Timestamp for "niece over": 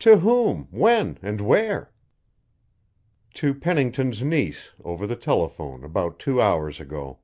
4.22-5.06